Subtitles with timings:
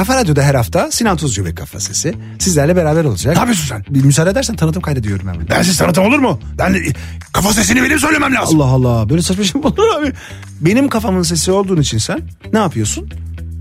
[0.00, 3.32] Kafa Radyo'da her hafta Sinan Tuzcu ve Kafa Sesi sizlerle beraber olacak.
[3.34, 3.84] Ne yapıyorsun sen?
[3.90, 5.48] Bir müsaade edersen tanıtım kaydediyorum hemen.
[5.50, 6.40] Ben siz tanıtım olur mu?
[6.58, 6.92] Ben de-
[7.32, 8.60] kafa sesini benim söylemem lazım.
[8.60, 10.12] Allah Allah böyle saçma şey mi olur abi?
[10.60, 12.20] Benim kafamın sesi olduğun için sen
[12.52, 13.08] ne yapıyorsun?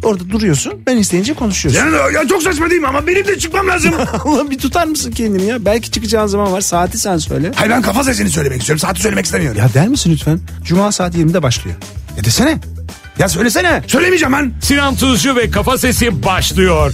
[0.04, 1.82] Orada duruyorsun ben isteyince konuşuyorsun.
[1.82, 3.94] Yani, ya çok saçma değil mi ama benim de çıkmam lazım.
[4.26, 5.66] Allah bir tutar mısın kendini ya?
[5.66, 7.52] Belki çıkacağın zaman var saati sen söyle.
[7.56, 8.80] Hayır ben kafa sesini söylemek istiyorum.
[8.80, 9.60] Saati söylemek istemiyorum.
[9.60, 10.40] Ya der misin lütfen?
[10.64, 11.78] Cuma saat 20'de başlıyor.
[12.18, 12.58] Ya desene.
[13.20, 13.84] Ya söylesene.
[13.88, 14.54] Söylemeyeceğim ben.
[14.62, 16.94] Sinan Tuzcu ve Kafa Sesi başlıyor.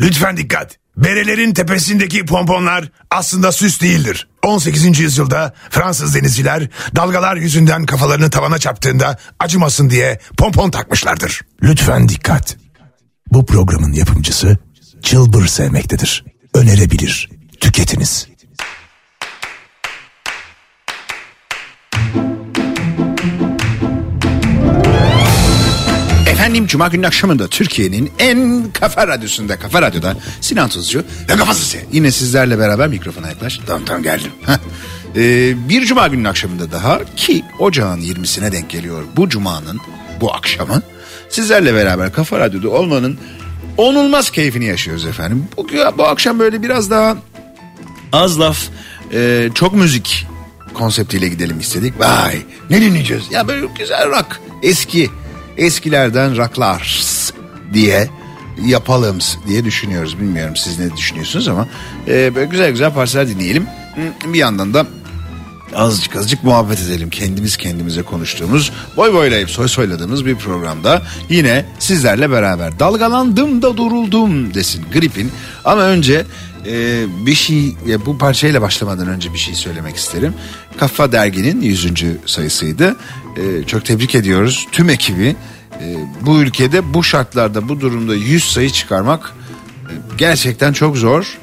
[0.00, 0.76] Lütfen dikkat.
[0.96, 4.28] Berelerin tepesindeki pomponlar aslında süs değildir.
[4.42, 4.98] 18.
[4.98, 11.40] yüzyılda Fransız denizciler dalgalar yüzünden kafalarını tavana çarptığında acımasın diye pompon takmışlardır.
[11.62, 12.56] Lütfen dikkat.
[13.32, 14.58] Bu programın yapımcısı
[15.02, 16.24] çılbır sevmektedir.
[16.54, 17.30] Önerebilir.
[17.60, 18.29] Tüketiniz.
[26.50, 31.04] Efendim Cuma günü akşamında Türkiye'nin en kafa radyosunda, kafa radyoda Sinan Tuzcu.
[31.28, 31.78] Ne kafası?
[31.92, 33.60] Yine sizlerle beraber mikrofona yaklaş.
[33.66, 34.32] Tamam tamam geldim.
[35.16, 39.80] Ee, bir Cuma günün akşamında daha ki ocağın 20'sine denk geliyor bu Cuma'nın,
[40.20, 40.82] bu akşamın.
[41.28, 43.18] Sizlerle beraber kafa radyoda olmanın
[43.76, 45.44] onulmaz keyfini yaşıyoruz efendim.
[45.56, 47.16] Bu, bu akşam böyle biraz daha
[48.12, 48.62] az laf,
[49.12, 50.26] e, çok müzik
[50.74, 52.00] konseptiyle gidelim istedik.
[52.00, 53.24] Vay ne dinleyeceğiz?
[53.30, 55.10] Ya böyle güzel rock, eski,
[55.60, 57.02] eskilerden rocklar
[57.72, 58.08] diye
[58.66, 60.18] yapalım diye düşünüyoruz.
[60.20, 61.68] Bilmiyorum siz ne düşünüyorsunuz ama
[62.08, 63.66] e, böyle güzel güzel parçalar dinleyelim.
[63.94, 64.86] Hı, Bir yandan da
[65.74, 67.10] azıcık azıcık muhabbet edelim.
[67.10, 74.54] Kendimiz kendimize konuştuğumuz, boy boylayıp soy soyladığımız bir programda yine sizlerle beraber dalgalandım da duruldum
[74.54, 75.32] desin gripin.
[75.64, 76.24] Ama önce
[76.66, 80.34] e, bir şey ya bu parçayla başlamadan önce bir şey söylemek isterim.
[80.78, 81.92] Kafa Dergi'nin 100.
[82.26, 82.96] sayısıydı.
[83.36, 85.36] E, çok tebrik ediyoruz tüm ekibi.
[85.80, 89.32] E, bu ülkede bu şartlarda bu durumda 100 sayı çıkarmak
[89.86, 91.38] e, gerçekten çok zor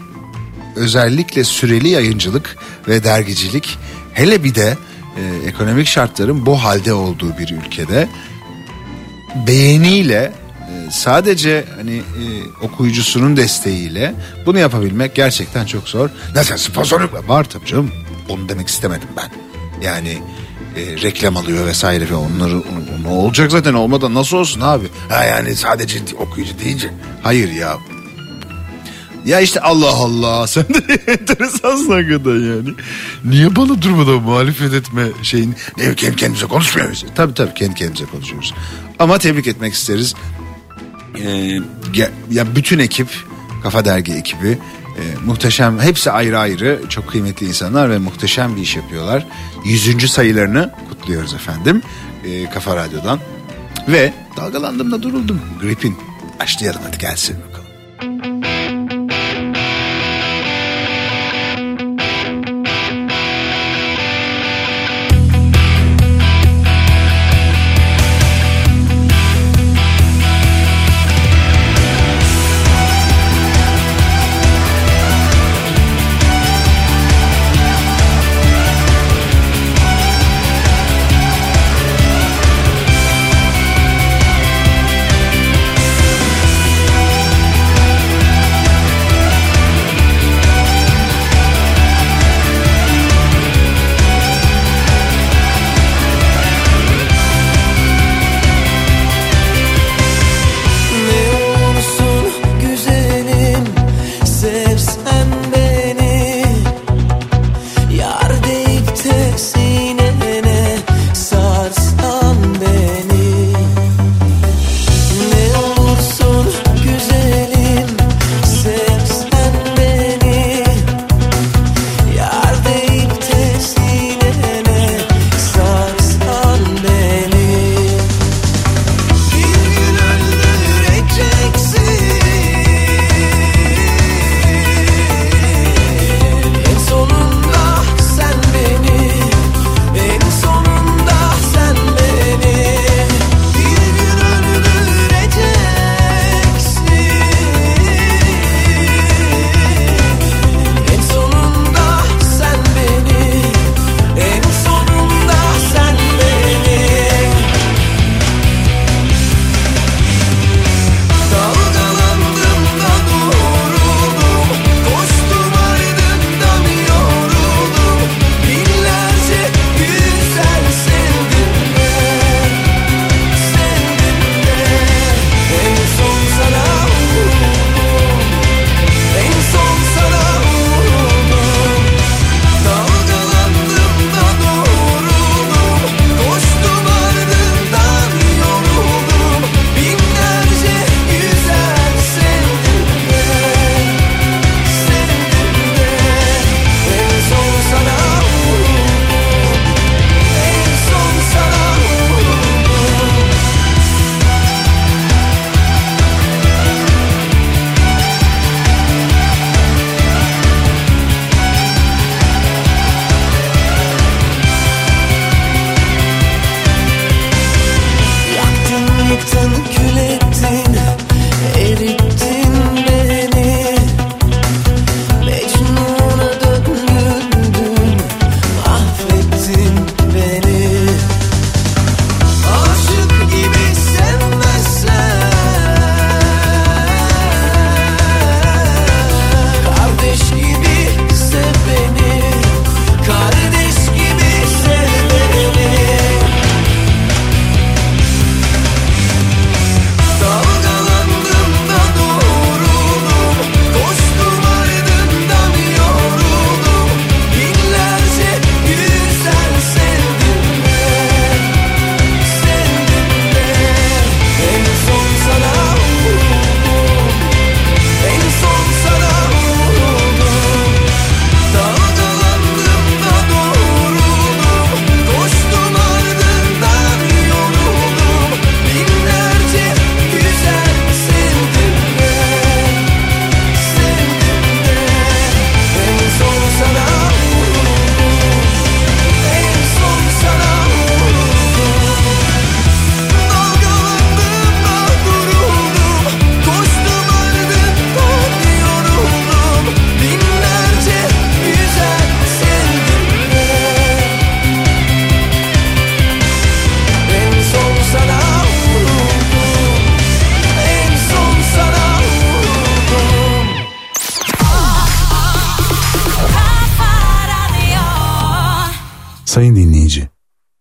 [0.75, 2.57] özellikle süreli yayıncılık
[2.87, 3.77] ve dergicilik
[4.13, 4.77] hele bir de
[5.17, 8.09] e, ekonomik şartların bu halde olduğu bir ülkede
[9.47, 10.46] beğeniyle e,
[10.91, 12.23] sadece hani e,
[12.61, 14.13] okuyucusunun desteğiyle
[14.45, 16.09] bunu yapabilmek gerçekten çok zor.
[16.35, 17.29] Nasıl sponsorluk?
[17.29, 17.91] Var tabii canım.
[18.29, 19.31] Onu demek istemedim ben.
[19.85, 20.17] Yani
[20.75, 22.63] e, reklam alıyor vesaire ve onları
[23.03, 24.85] ne olacak zaten olmadan nasıl olsun abi?
[25.09, 26.93] Ha yani sadece okuyucu deyince.
[27.23, 27.77] Hayır ya.
[29.25, 32.69] Ya işte Allah Allah sen de enteresansın hakikaten yani.
[33.25, 35.55] Niye bana durmadan muhalefet etme şeyin.
[35.77, 37.05] Ne kendi kendimize konuşmuyoruz.
[37.15, 38.53] Tabii tabii kendi kendimize konuşuyoruz.
[38.99, 40.15] Ama tebrik etmek isteriz.
[41.93, 43.07] Ya, ya bütün ekip,
[43.63, 44.57] Kafa Dergi ekibi
[44.97, 49.27] e, muhteşem, hepsi ayrı ayrı çok kıymetli insanlar ve muhteşem bir iş yapıyorlar.
[49.65, 51.81] Yüzüncü sayılarını kutluyoruz efendim
[52.25, 53.19] e, Kafa Radyo'dan.
[53.87, 55.41] Ve dalgalandım da duruldum.
[55.61, 55.97] Gripin.
[56.39, 58.36] Başlayalım hadi gelsin bakalım.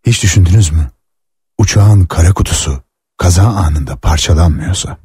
[0.07, 0.91] Hiç düşündünüz mü?
[1.59, 2.83] Uçağın kara kutusu
[3.17, 4.97] kaza anında parçalanmıyorsa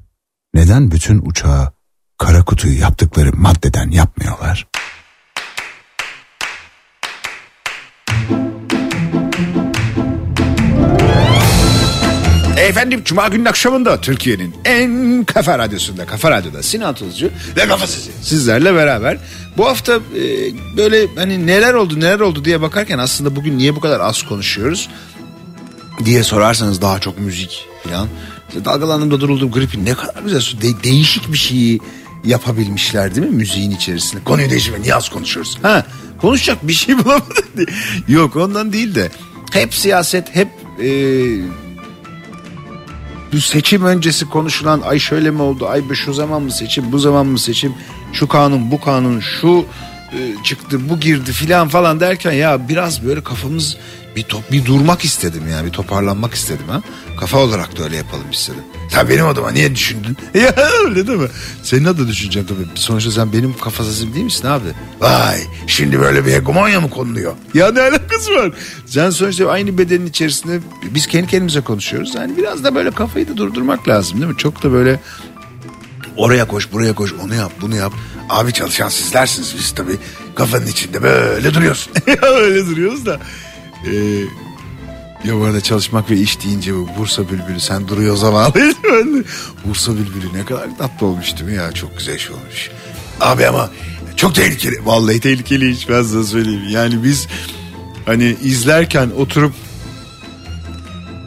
[0.53, 1.71] neden bütün uçağı
[2.18, 4.68] kara kutuyu yaptıkları maddeden yapmıyorlar?
[12.71, 18.09] Efendim Cuma günün akşamında Türkiye'nin en kafa radyosunda, kafa radyoda Sinan Tuzcu ve Kafa Sesi
[18.21, 19.18] sizlerle beraber.
[19.57, 20.00] Bu hafta e,
[20.77, 24.89] böyle hani neler oldu neler oldu diye bakarken aslında bugün niye bu kadar az konuşuyoruz
[26.06, 28.07] diye sorarsanız daha çok müzik falan.
[28.50, 31.79] İşte dalgalandığımda duruldum gripi ne kadar güzel de- değişik bir şeyi
[32.25, 34.24] yapabilmişler değil mi müziğin içerisinde.
[34.24, 35.57] Konuyu değiştirme niye az konuşuyoruz?
[35.62, 35.85] Ha
[36.21, 37.45] konuşacak bir şey bulamadım.
[37.57, 37.67] diye.
[38.07, 39.09] Yok ondan değil de
[39.51, 40.47] hep siyaset hep
[40.83, 40.88] e,
[43.33, 47.25] bu seçim öncesi konuşulan ay şöyle mi oldu ay şu zaman mı seçim bu zaman
[47.25, 47.73] mı seçim
[48.13, 49.65] şu kanun bu kanun şu
[50.43, 53.77] çıktı bu girdi filan falan derken ya biraz böyle kafamız
[54.15, 56.81] bir top bir durmak istedim yani bir toparlanmak istedim ha
[57.19, 58.63] kafa olarak da öyle yapalım istedim.
[58.89, 60.17] Sen benim adıma niye düşündün?
[60.33, 60.55] ya
[60.85, 61.27] öyle değil mi?
[61.63, 62.67] Senin adına düşüneceğim tabii.
[62.75, 64.67] Sonuçta sen benim kafa sesim değil misin abi?
[65.00, 67.33] Vay şimdi böyle bir hegemonya mı konuluyor?
[67.53, 68.51] Ya ne alakası var?
[68.86, 72.15] Sen sonuçta aynı bedenin içerisinde biz kendi kendimize konuşuyoruz.
[72.15, 74.38] Yani biraz da böyle kafayı da durdurmak lazım değil mi?
[74.38, 75.00] Çok da böyle
[76.17, 77.93] oraya koş buraya koş onu yap bunu yap.
[78.29, 79.97] Abi çalışan sizlersiniz biz tabii
[80.36, 81.93] kafanın içinde böyle duruyorsun.
[82.21, 83.19] öyle duruyoruz da.
[83.85, 83.91] Ee,
[85.25, 88.53] ya bu arada çalışmak ve iş deyince bu Bursa Bülbülü sen duruyor zaman.
[89.65, 92.69] Bursa Bülbülü ne kadar tatlı olmuş değil mi ya çok güzel şey olmuş.
[93.19, 93.69] Abi ama
[94.15, 94.85] çok tehlikeli.
[94.85, 96.69] Vallahi tehlikeli hiç ben size söyleyeyim.
[96.69, 97.27] Yani biz
[98.05, 99.53] hani izlerken oturup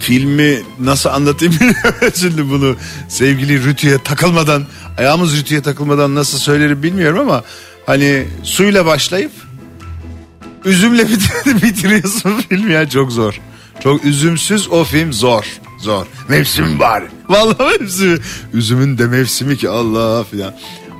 [0.00, 1.54] filmi nasıl anlatayım
[2.14, 2.76] şimdi bunu
[3.08, 4.66] sevgili Rütü'ye takılmadan
[4.98, 7.42] ayağımız Rütü'ye takılmadan nasıl söylerim bilmiyorum ama
[7.86, 9.32] hani suyla başlayıp
[10.64, 13.40] üzümle bitir- bitiriyorsun filmi ya çok zor.
[13.82, 15.44] Çok üzümsüz o film zor.
[15.78, 16.06] Zor.
[16.28, 17.02] Mevsim var.
[17.28, 18.18] Vallahi mevsimi.
[18.52, 20.54] Üzümün de mevsimi ki Allah filan.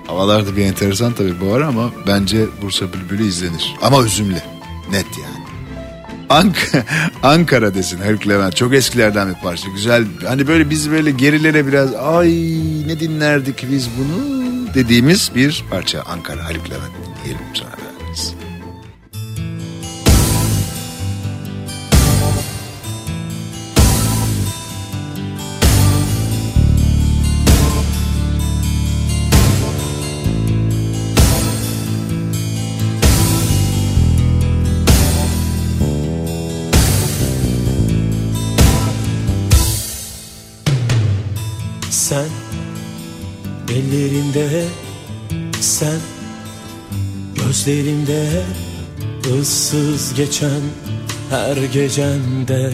[0.06, 3.74] Havalar da bir enteresan tabii bu ara ama bence Bursa Bülbülü izlenir.
[3.82, 4.36] Ama üzümlü.
[4.90, 5.44] Net yani.
[6.28, 6.72] Ank
[7.22, 8.56] Ankara desin Haluk Levent.
[8.56, 9.68] Çok eskilerden bir parça.
[9.70, 10.04] Güzel.
[10.28, 12.28] Hani böyle biz böyle gerilere biraz ay
[12.86, 14.44] ne dinlerdik biz bunu
[14.74, 16.02] dediğimiz bir parça.
[16.02, 16.92] Ankara Haluk Levent
[17.24, 17.70] diyelim sonra
[44.04, 44.64] ellerinde
[45.60, 45.98] sen
[47.34, 48.42] gözlerinde
[49.40, 50.60] ıssız geçen
[51.30, 52.72] her gecemde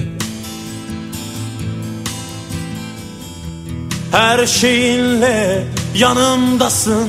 [4.12, 7.08] Her şeyinle yanımdasın.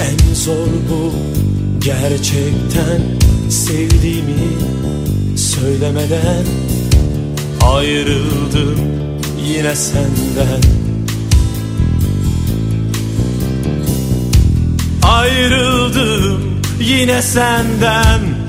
[0.00, 1.12] En zor bu
[1.84, 3.02] gerçekten
[3.50, 4.48] sevdiğimi
[5.36, 6.44] söylemeden
[7.60, 9.11] Ayrıldım
[9.44, 10.62] yine senden.
[15.02, 18.41] Ayrıldım yine senden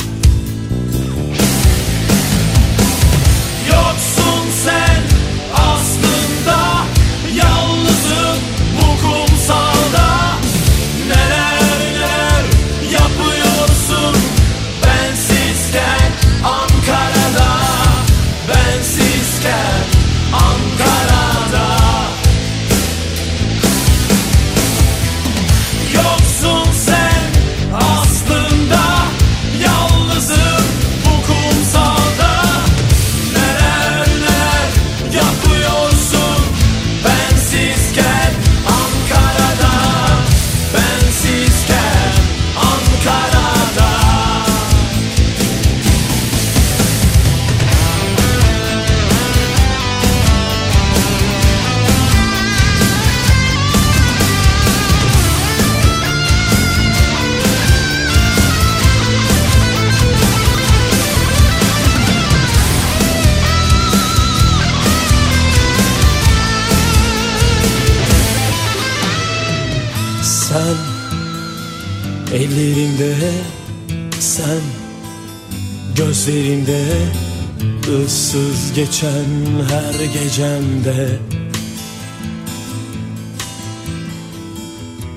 [79.03, 81.19] geçen her gecemde.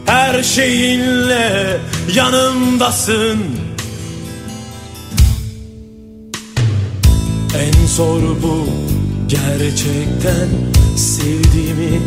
[0.07, 1.81] Her şeyinle
[2.15, 3.39] yanımdasın.
[7.59, 8.67] En zor bu
[9.29, 10.49] gerçekten
[10.97, 12.01] sevdiğimi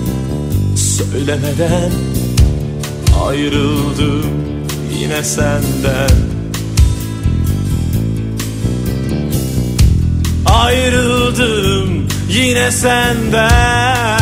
[0.76, 1.92] söylemeden
[3.26, 4.26] Ayrıldım
[5.00, 6.30] yine senden
[11.30, 14.19] Ayrıldım yine senden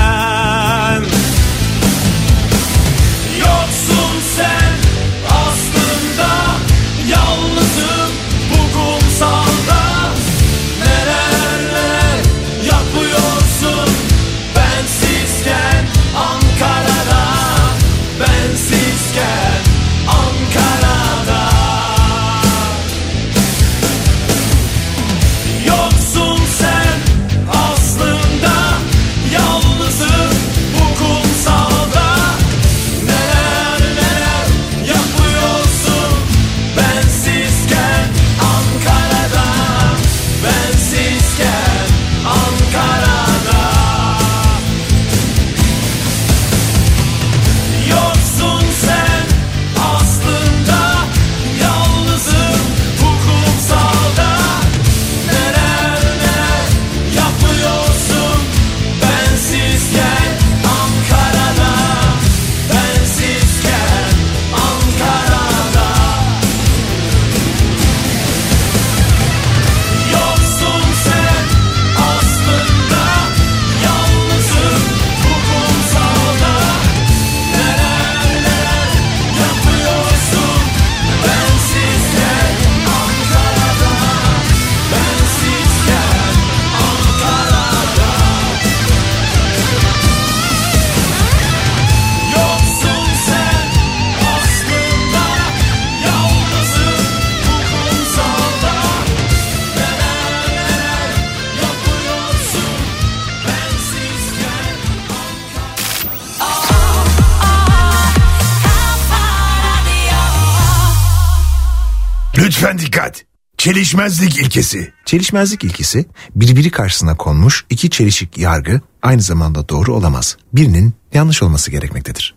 [113.67, 114.93] Çelişmezlik ilkesi.
[115.05, 116.05] Çelişmezlik ilkesi
[116.35, 120.37] birbiri karşısına konmuş iki çelişik yargı aynı zamanda doğru olamaz.
[120.53, 122.35] Birinin yanlış olması gerekmektedir.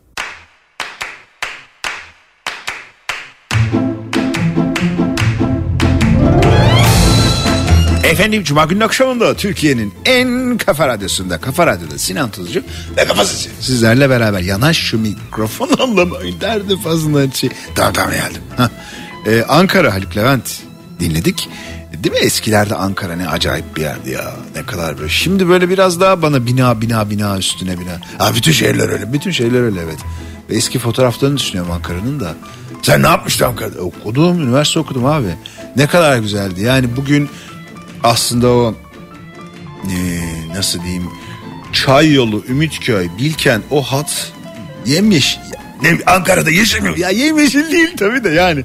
[8.05, 12.63] Efendim Cuma günün akşamında Türkiye'nin en kafa radyosunda, kafa radyoda Sinan Tuzcu
[12.97, 13.51] ve Kafa Sesi.
[13.61, 17.51] Sizlerle beraber yanaş şu mikrofon anlamayın derdi fazla şey.
[17.75, 18.43] Tamam tamam geldim.
[18.57, 18.69] Hah.
[19.27, 20.70] Ee, Ankara Haluk Levent
[21.01, 21.49] dinledik.
[22.05, 24.33] Değil mi eskilerde Ankara ne acayip bir yerdi ya.
[24.57, 25.09] Ne kadar böyle.
[25.09, 28.01] Şimdi böyle biraz daha bana bina bina bina üstüne bina.
[28.19, 29.13] Ha bütün şehirler öyle.
[29.13, 29.99] Bütün şehirler öyle evet.
[30.51, 32.35] Ve eski fotoğraflarını düşünüyorum Ankara'nın da.
[32.83, 33.81] Sen ne yapmıştın Ankara'da?
[33.81, 35.35] Okudum, üniversite okudum abi.
[35.77, 36.63] Ne kadar güzeldi.
[36.63, 37.29] Yani bugün
[38.03, 38.75] aslında o
[39.91, 40.21] eee,
[40.55, 41.09] nasıl diyeyim
[41.73, 44.33] Çay yolu, Ümitköy, Bilkent o hat
[44.87, 45.41] yemyeşil.
[45.83, 46.95] Ne, Ankara'da yeşil mi?
[47.01, 48.65] Ya yemyeşil değil tabii de yani.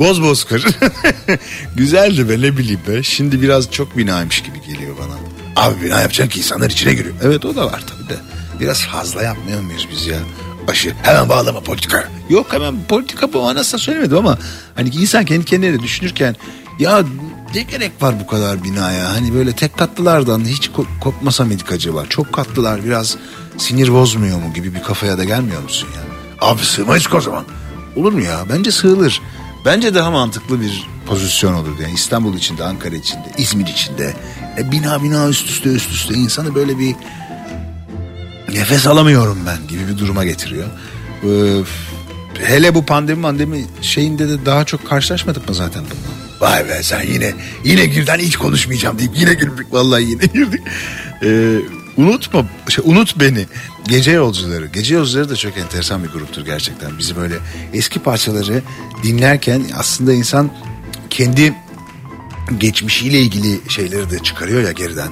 [0.00, 0.66] Boz boz kır.
[1.76, 3.02] Güzeldi be ne bileyim be.
[3.02, 5.14] Şimdi biraz çok binaymış gibi geliyor bana.
[5.66, 7.14] Abi bina yapacaksın ki insanlar içine giriyor.
[7.22, 8.16] Evet o da var tabii de.
[8.60, 10.18] Biraz fazla yapmıyor muyuz biz ya?
[10.68, 12.08] Başı hemen bağlama politika.
[12.30, 14.38] Yok hemen politika bu anasını söylemedim ama
[14.74, 16.36] hani insan kendi kendine düşünürken
[16.78, 17.02] ya
[17.54, 19.08] ne gerek var bu kadar binaya?
[19.10, 22.06] Hani böyle tek katlılardan hiç ko- kopmasa mıydık acaba?
[22.08, 23.16] Çok katlılar biraz
[23.58, 26.02] sinir bozmuyor mu gibi bir kafaya da gelmiyor musun ya?
[26.48, 27.44] Abi sığmayız o zaman.
[27.96, 28.44] Olur mu ya?
[28.52, 29.22] Bence sığılır.
[29.64, 31.82] Bence daha mantıklı bir pozisyon olurdu.
[31.82, 34.14] Yani İstanbul içinde, Ankara içinde, İzmir içinde.
[34.58, 36.94] E, bina bina üst üste üst üste insanı böyle bir
[38.54, 40.68] nefes alamıyorum ben gibi bir duruma getiriyor.
[41.24, 41.28] Ee,
[42.44, 46.20] hele bu pandemi pandemi şeyinde de daha çok karşılaşmadık mı zaten bununla?
[46.52, 47.32] Vay be sen yine
[47.64, 50.60] yine girden hiç konuşmayacağım deyip yine girdik vallahi yine girdik.
[51.22, 51.56] Ee,
[52.00, 53.46] unutma şey, unut beni
[53.88, 57.34] gece yolcuları gece yolcuları da çok enteresan bir gruptur gerçekten bizi böyle
[57.74, 58.62] eski parçaları
[59.02, 60.50] dinlerken aslında insan
[61.10, 61.54] kendi
[62.58, 65.08] geçmişiyle ilgili şeyleri de çıkarıyor ya geriden.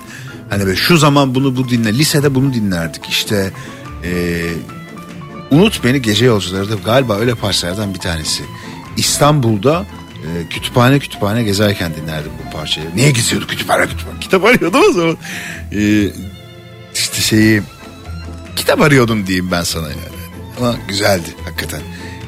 [0.51, 3.51] Hani böyle şu zaman bunu bu dinle lisede bunu dinlerdik işte
[4.05, 4.43] e,
[5.51, 8.43] Unut Beni Gece Yolcuları da galiba öyle parçalardan bir tanesi.
[8.97, 9.87] İstanbul'da
[10.19, 12.87] e, kütüphane kütüphane gezerken dinlerdim bu parçayı.
[12.95, 14.21] Niye geziyorduk kütüphane kütüphane?
[14.21, 15.17] Kitap arıyordum o zaman.
[15.73, 16.11] E,
[16.99, 17.63] işte şeyi
[18.57, 20.01] kitap arıyordum diyeyim ben sana yani.
[20.59, 21.81] Ama güzeldi hakikaten.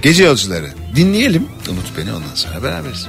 [0.03, 1.49] Gece Yolcuları dinleyelim.
[1.71, 3.09] Unut Beni ondan sonra beraberiz.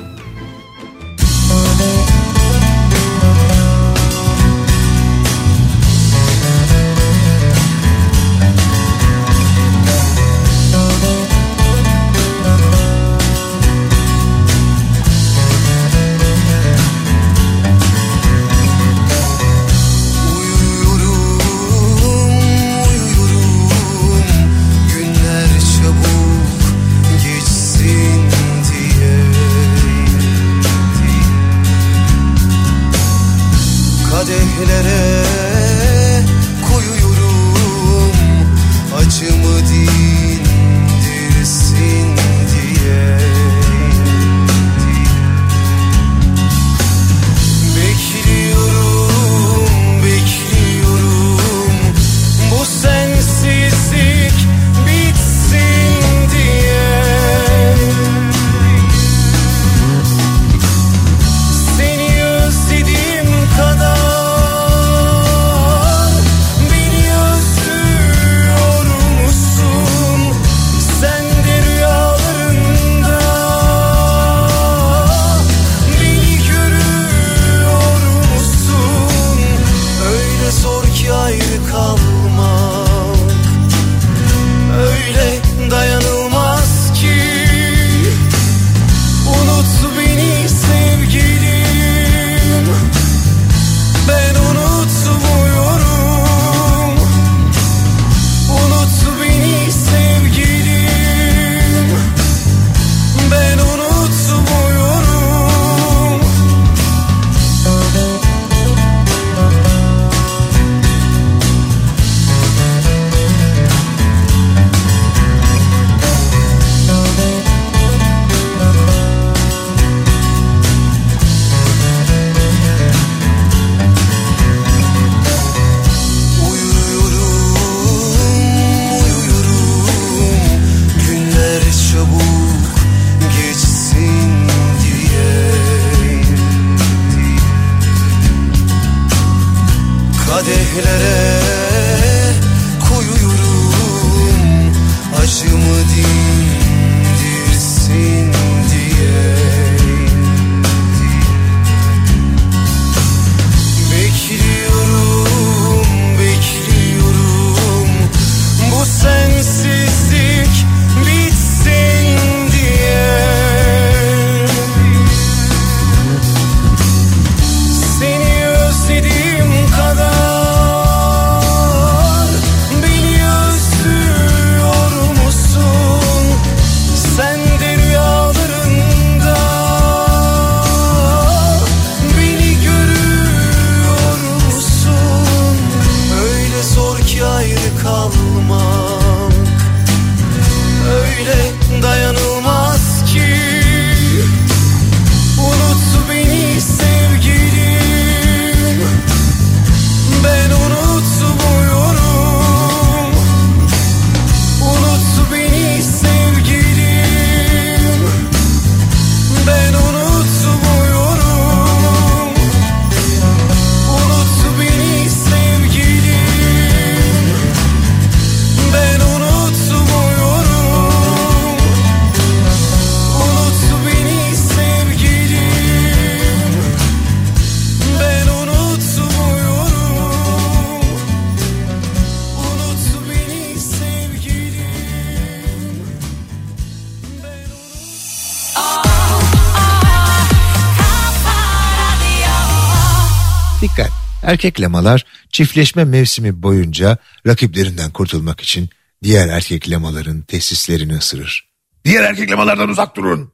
[244.32, 248.70] Erkek lamalar çiftleşme mevsimi boyunca rakiplerinden kurtulmak için
[249.04, 251.50] diğer erkek lamaların tesislerini ısırır.
[251.86, 253.32] Diğer erkeklemalardan uzak durun.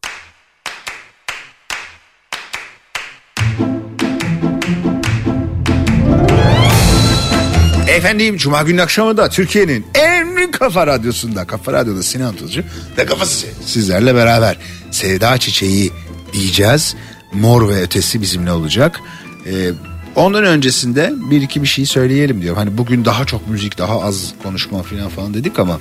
[7.87, 12.63] Efendim Cuma günü akşamı da Türkiye'nin en kafa radyosunda Kafa Radyo'da Sinan Tuzcu
[12.97, 14.57] ve kafası sizlerle beraber
[14.91, 15.91] Sevda Çiçeği
[16.33, 16.95] diyeceğiz.
[17.33, 18.99] Mor ve ötesi bizimle olacak.
[19.45, 19.71] Ee,
[20.17, 22.55] ondan öncesinde bir iki bir şey söyleyelim diyor.
[22.55, 25.79] Hani bugün daha çok müzik daha az konuşma falan falan dedik ama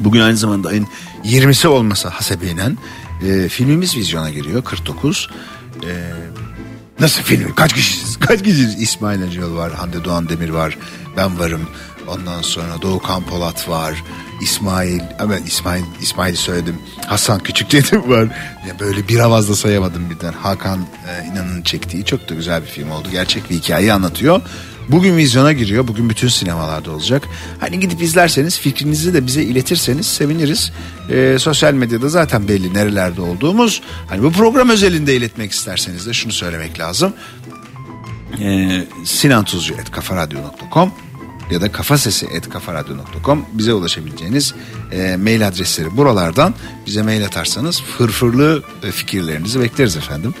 [0.00, 0.86] bugün aynı zamanda ayın
[1.24, 2.62] 20'si olmasa hasebiyle
[3.26, 5.30] e, filmimiz vizyona giriyor 49.
[5.82, 5.90] E,
[7.00, 7.54] Nasıl film?
[7.54, 8.16] Kaç kişiyiz?
[8.20, 8.82] Kaç kişiyiz?
[8.82, 10.78] İsmail Acıoğlu var, Hande Doğan Demir var,
[11.16, 11.68] ben varım.
[12.08, 14.04] Ondan sonra Doğukan Polat var,
[14.40, 16.76] İsmail, ben İsmail, İsmail'i söyledim.
[17.06, 18.22] Hasan Küçük dedim var.
[18.68, 20.32] Ya böyle bir avazda sayamadım birden.
[20.32, 23.08] Hakan e, İnan'ın çektiği çok da güzel bir film oldu.
[23.12, 24.42] Gerçek bir hikayeyi anlatıyor.
[24.88, 25.88] Bugün vizyona giriyor.
[25.88, 27.22] Bugün bütün sinemalarda olacak.
[27.60, 30.72] Hani gidip izlerseniz fikrinizi de bize iletirseniz seviniriz.
[31.10, 33.82] Ee, sosyal medyada zaten belli nerelerde olduğumuz.
[34.08, 37.12] Hani bu program özelinde iletmek isterseniz de şunu söylemek lazım.
[38.40, 40.92] Ee, sinantuzcu.kafaradyo.com
[41.50, 44.54] ya da kafasesi.kafaradyo.com bize ulaşabileceğiniz
[44.92, 46.54] e, mail adresleri buralardan
[46.86, 50.34] bize mail atarsanız fırfırlı e, fikirlerinizi bekleriz efendim.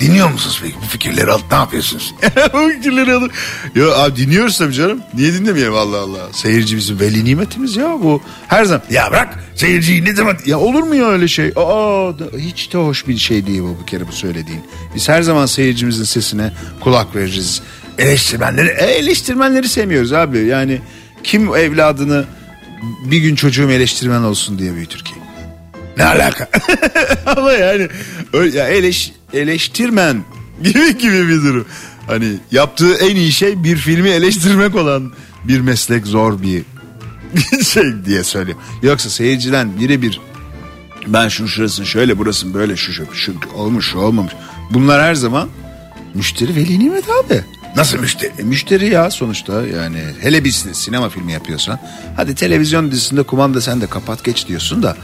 [0.00, 2.14] Dinliyor musunuz peki bu fikirleri alıp ne yapıyorsunuz?
[2.54, 3.30] Bu fikirleri alır.
[3.74, 5.00] Ya abi dinliyoruz tabii canım.
[5.14, 6.28] Niye dinlemeyelim Allah Allah.
[6.32, 8.22] Seyirci bizim veli nimetimiz ya bu.
[8.48, 8.82] Her zaman.
[8.90, 10.36] ya bırak seyirciyi ne zaman...
[10.46, 11.52] Ya olur mu ya öyle şey?
[11.56, 14.62] Aa hiç de hoş bir şey değil bu bir kere bu söylediğin.
[14.94, 17.62] Biz her zaman seyircimizin sesine kulak veririz.
[17.98, 18.68] Eleştirmenleri...
[18.68, 20.38] E, eleştirmenleri sevmiyoruz abi.
[20.38, 20.80] Yani
[21.24, 22.24] kim evladını
[23.04, 25.12] bir gün çocuğum eleştirmen olsun diye büyütür ki?
[25.96, 26.48] Ne alaka?
[27.26, 27.88] Ama yani
[28.32, 30.24] öyle, ya eleş, eleştirmen
[30.62, 31.66] gibi gibi bir durum.
[32.06, 35.12] Hani yaptığı en iyi şey bir filmi eleştirmek olan
[35.44, 36.62] bir meslek zor bir
[37.64, 38.58] şey diye söyleyeyim.
[38.82, 40.20] Yoksa seyirciden birebir
[41.06, 44.32] ben şunu şurasını şöyle burasını böyle şu şu, şu olmuş şu olmamış.
[44.70, 45.48] Bunlar her zaman
[46.14, 47.44] müşteri veli nimet abi.
[47.76, 48.32] Nasıl müşteri?
[48.38, 51.80] E, müşteri ya sonuçta yani hele bir sin- sinema filmi yapıyorsan
[52.16, 54.96] hadi televizyon dizisinde kumanda sen de kapat geç diyorsun da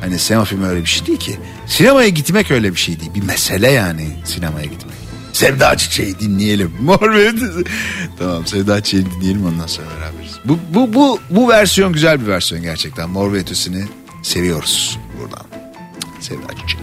[0.00, 1.38] hani sinema filmi öyle bir şey değil ki.
[1.66, 4.94] Sinemaya gitmek öyle bir şey değil bir mesele yani sinemaya gitmek.
[5.32, 6.72] Sevda Çiçeği Dinleyelim.
[6.80, 7.00] Mor
[8.18, 10.32] tamam Sevda Çiçeği dinleyelim ondan sonra beraberiz.
[10.44, 13.10] Bu, bu, bu, bu versiyon güzel bir versiyon gerçekten.
[13.10, 13.32] Mor
[14.22, 15.46] seviyoruz buradan.
[16.20, 16.79] Sevda Çiçeği.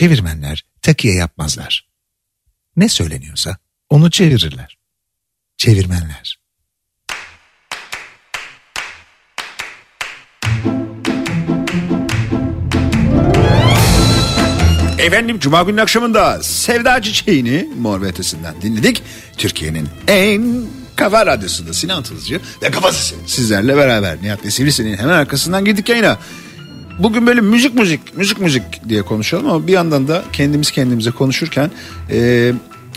[0.00, 1.88] Çevirmenler takiye yapmazlar.
[2.76, 3.56] Ne söyleniyorsa
[3.90, 4.78] onu çevirirler.
[5.56, 6.40] Çevirmenler.
[14.98, 18.12] Efendim Cuma günü akşamında Sevda Çiçeği'ni Mor ve
[18.62, 19.02] dinledik.
[19.36, 24.22] Türkiye'nin en kafa radyosunda Sinan Tızcı ve Kafa Sesi sizlerle beraber.
[24.22, 26.18] Nihat ve Sivrisi'nin hemen arkasından girdik yayına.
[26.98, 31.70] Bugün böyle müzik müzik müzik müzik diye konuşalım ama bir yandan da kendimiz kendimize konuşurken
[32.10, 32.52] e,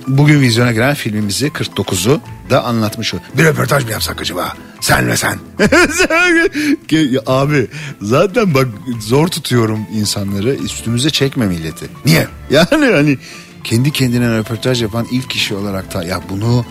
[0.07, 3.13] bugün vizyona giren filmimizi 49'u da anlatmış.
[3.37, 4.53] Bir röportaj mı yapsak acaba?
[4.81, 5.39] Sen ve sen.
[7.25, 7.67] Abi
[8.01, 8.67] zaten bak
[8.99, 11.85] zor tutuyorum insanları üstümüze çekme milleti.
[12.05, 12.27] Niye?
[12.51, 13.17] Yani hani
[13.63, 16.65] kendi kendine röportaj yapan ilk kişi olarak da ya bunu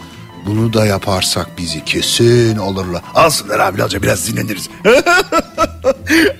[0.46, 3.02] bunu da yaparsak bizi kesin olurlar.
[3.14, 4.68] Alsınlar abi alacak biraz dinleniriz.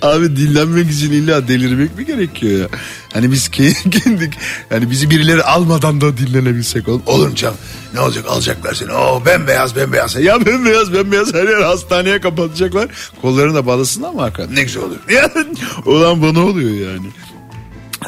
[0.02, 2.68] Abi dinlenmek için illa delirmek mi gerekiyor ya?
[3.12, 4.30] Hani biz ke- kendi
[4.68, 7.56] hani bizi birileri almadan da dinlenebilsek olur, olur canım?
[7.94, 8.92] Ne olacak alacaklar seni.
[8.92, 10.14] Oo bembeyaz bembeyaz.
[10.14, 12.88] Ya bembeyaz bembeyaz her yer hastaneye kapatacaklar.
[13.22, 14.54] Kollarını da bağlasınlar mı arkadan?
[14.54, 14.96] Ne güzel olur.
[15.86, 17.06] Ulan bana oluyor yani.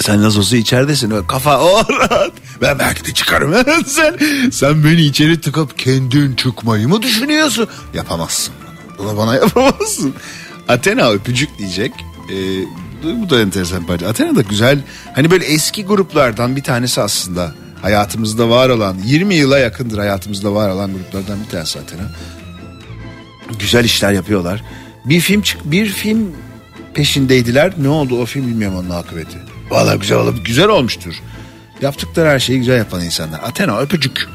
[0.00, 1.10] Sen nasıl olsa içeridesin.
[1.10, 2.32] Öyle Kafa o rahat.
[2.62, 3.54] Ben belki de çıkarım.
[3.86, 4.18] sen,
[4.50, 7.68] sen beni içeri tıkıp kendin çıkmayı mı düşünüyorsun?
[7.94, 8.54] Yapamazsın
[8.98, 9.16] bunu.
[9.16, 10.14] Bana yapamazsın.
[10.68, 11.92] Athena öpücük diyecek.
[12.30, 12.34] Ee,
[13.22, 14.08] bu da enteresan parça.
[14.08, 14.78] Athena da güzel.
[15.14, 17.54] Hani böyle eski gruplardan bir tanesi aslında.
[17.82, 22.10] Hayatımızda var olan 20 yıla yakındır hayatımızda var olan gruplardan bir tanesi Athena.
[23.58, 24.64] Güzel işler yapıyorlar.
[25.04, 26.32] Bir film çık bir film
[26.94, 27.72] peşindeydiler.
[27.78, 29.53] Ne oldu o film bilmiyorum onun akıbeti.
[29.70, 31.14] Vallahi güzel olup güzel olmuştur.
[31.80, 33.40] Yaptıkları her şeyi güzel yapan insanlar.
[33.42, 34.28] Athena öpücük.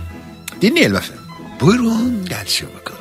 [0.61, 1.23] Dinleyelim efendim.
[1.61, 2.98] Buyurun gelsin bakalım.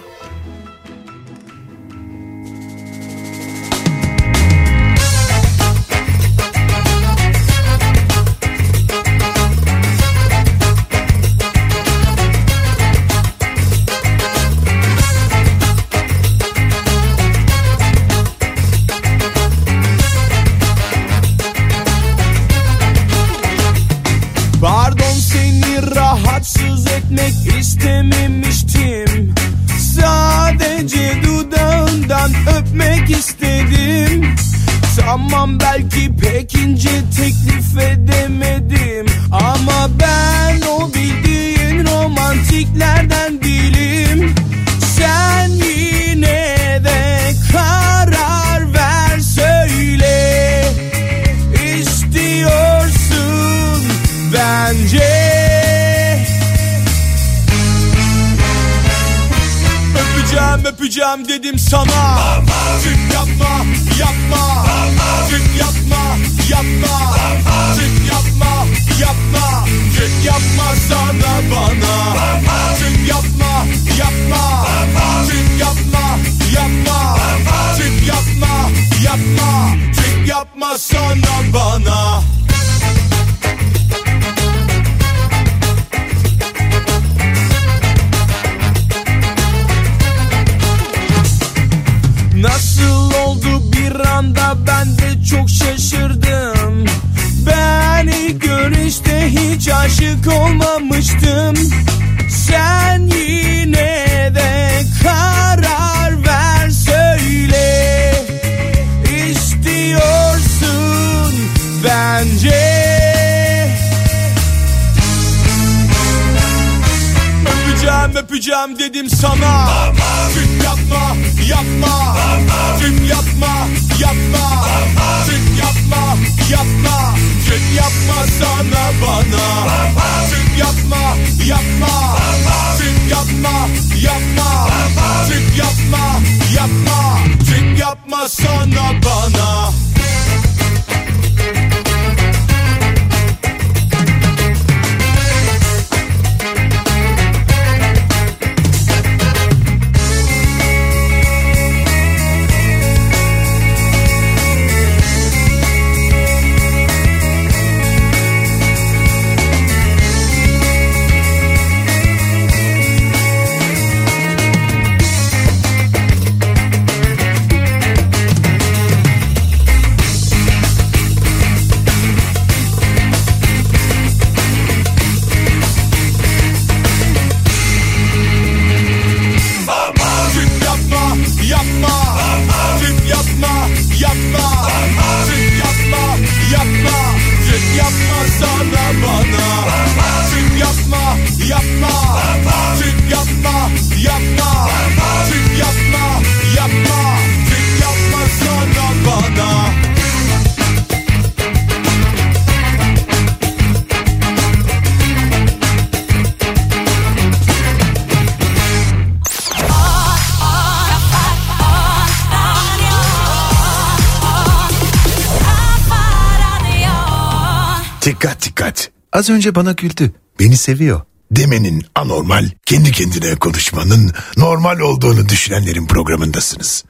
[219.19, 220.13] Az önce bana güldü.
[220.41, 221.01] Beni seviyor.
[221.31, 226.85] Demenin anormal, kendi kendine konuşmanın normal olduğunu düşünenlerin programındasınız.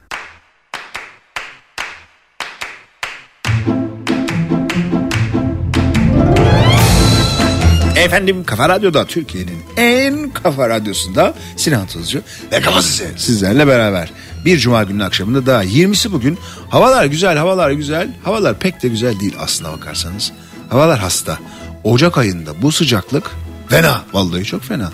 [7.95, 14.11] Efendim Kafa Radyo'da Türkiye'nin en kafa radyosunda Sinan Tuzcu ve Kafa Sesi sizlerle beraber.
[14.45, 16.37] Bir cuma günün akşamında daha 20'si bugün.
[16.69, 18.09] Havalar güzel, havalar güzel.
[18.23, 20.31] Havalar pek de güzel değil aslına bakarsanız.
[20.69, 21.39] Havalar hasta.
[21.83, 23.31] Ocak ayında bu sıcaklık
[23.67, 24.01] fena.
[24.13, 24.91] Vallahi çok fena.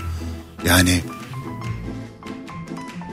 [0.66, 1.02] Yani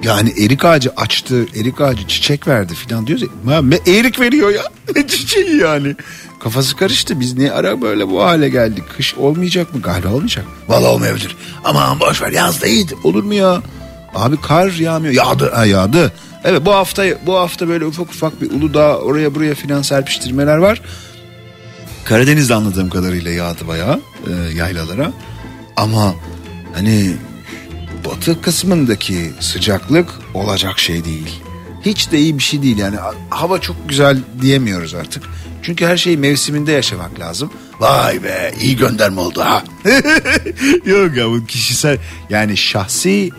[0.02, 3.24] yani erik ağacı açtı, erik ağacı çiçek verdi filan diyoruz.
[3.48, 3.62] ya.
[3.86, 4.62] Erik veriyor ya.
[4.96, 5.96] Ne çiçeği yani.
[6.40, 7.20] Kafası karıştı.
[7.20, 8.84] Biz niye ara böyle bu hale geldik?
[8.96, 9.82] Kış olmayacak mı?
[9.82, 10.44] Galiba olmayacak.
[10.68, 11.36] Vallahi olmayabilir.
[11.64, 12.94] Aman boş ver yaz da iyiydi.
[13.04, 13.62] Olur mu ya?
[14.14, 15.14] Abi kar yağmıyor.
[15.14, 15.50] Yağdı.
[15.50, 16.12] Ha, yağdı.
[16.44, 20.82] Evet bu hafta bu hafta böyle ufak ufak bir Uludağ oraya buraya filan serpiştirmeler var.
[22.04, 25.12] Karadeniz'de anladığım kadarıyla yağdı bayağı e, yaylalara.
[25.76, 26.14] Ama
[26.74, 27.16] hani
[28.04, 31.42] batı kısmındaki sıcaklık olacak şey değil.
[31.84, 32.96] Hiç de iyi bir şey değil yani
[33.30, 35.22] hava çok güzel diyemiyoruz artık.
[35.62, 37.50] Çünkü her şeyi mevsiminde yaşamak lazım.
[37.80, 39.64] Vay be iyi gönderme oldu ha.
[40.84, 41.98] Yok ya bu kişisel
[42.30, 43.30] yani şahsi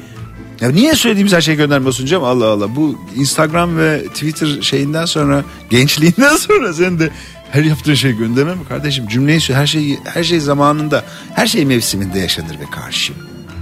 [0.61, 2.75] ya niye söylediğimiz her şeyi gönderme sunacağım Allah Allah.
[2.75, 7.09] Bu Instagram ve Twitter şeyinden sonra gençliğinden sonra sen de
[7.53, 9.07] her yaptığın şey gündeme mi kardeşim?
[9.07, 9.59] Cümleyi söyle.
[9.59, 11.03] Her şey, her şey zamanında.
[11.35, 13.15] Her şey mevsiminde yaşanır be karşım.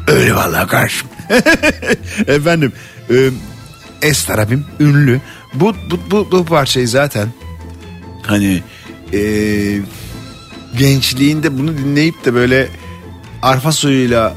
[0.08, 1.08] Öyle vallahi karşım.
[2.28, 2.74] Efendim.
[3.10, 3.30] E,
[4.02, 4.28] es
[4.80, 5.22] ünlü.
[5.54, 7.28] Bu, bu, bu, bu parçayı zaten
[8.22, 8.64] hani
[9.14, 9.22] e,
[10.78, 12.70] gençliğinde bunu dinleyip de böyle
[13.42, 14.34] arpa suyuyla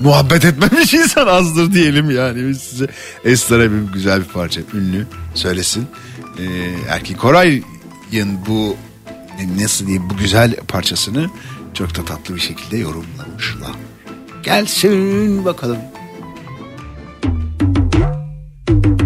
[0.00, 2.86] muhabbet etmemiş insan azdır diyelim yani biz size.
[3.24, 5.88] Esra Ebim güzel bir parça ünlü söylesin
[6.38, 6.44] e,
[6.88, 8.76] Erkin Koray'ın bu
[9.58, 11.30] nasıl diyeyim bu güzel parçasını
[11.74, 13.72] çok da tatlı bir şekilde yorumlamışlar.
[14.42, 15.78] Gelsin bakalım.
[18.66, 19.05] Thank you.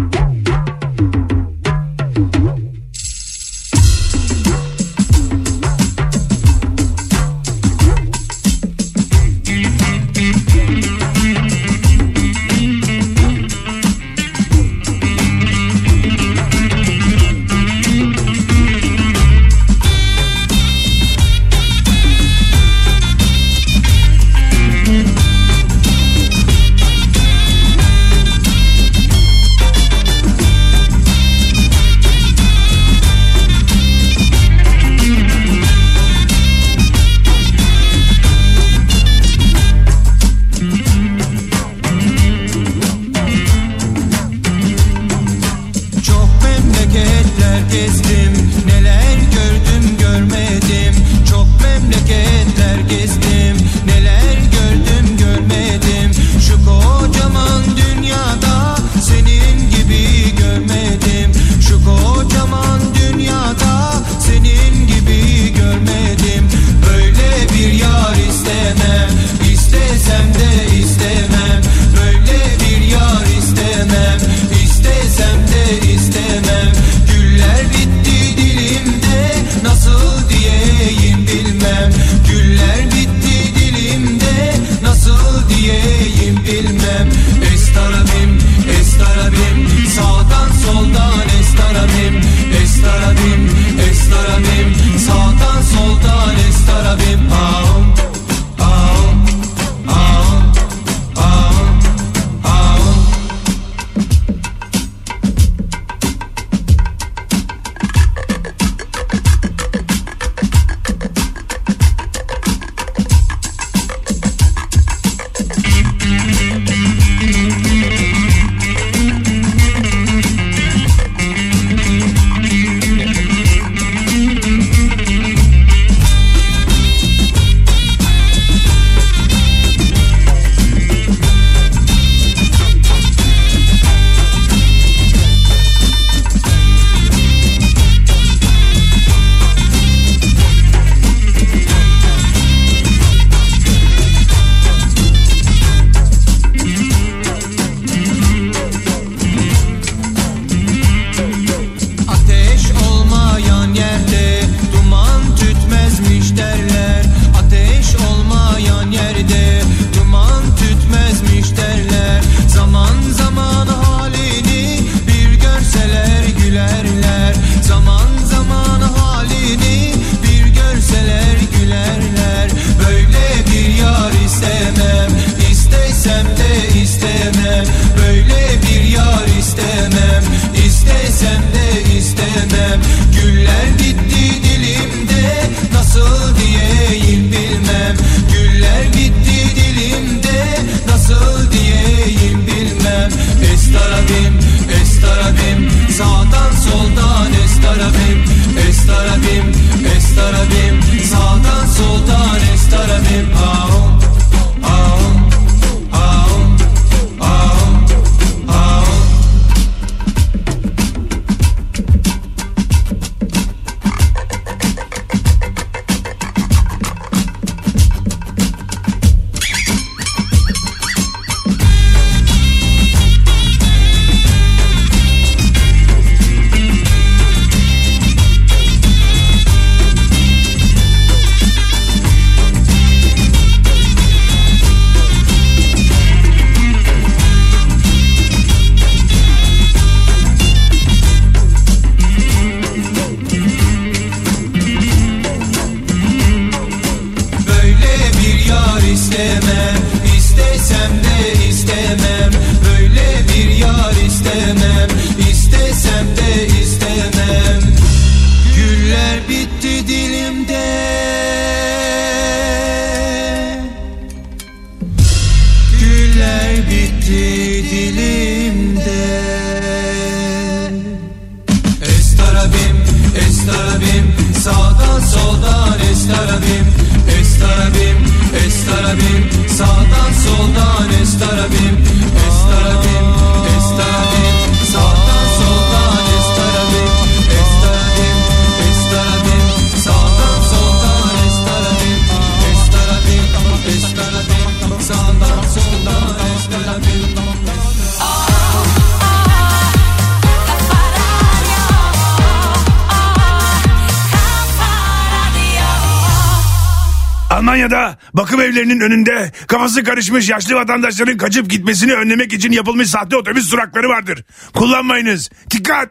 [308.51, 314.23] Evlerinin önünde kafası karışmış yaşlı vatandaşların kaçıp gitmesini önlemek için yapılmış sahte otobüs durakları vardır.
[314.53, 315.29] Kullanmayınız.
[315.51, 315.89] Dikkat!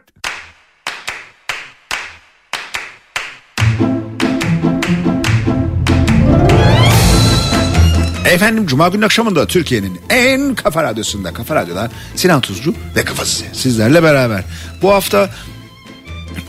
[8.25, 14.03] Efendim Cuma günü akşamında Türkiye'nin en kafa radyosunda Kafa Radyo'da Sinan Tuzcu ve Kafası sizlerle
[14.03, 14.43] beraber.
[14.81, 15.29] Bu hafta